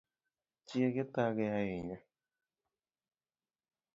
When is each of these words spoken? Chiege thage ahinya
Chiege 0.67 1.03
thage 1.13 1.45
ahinya 1.57 1.97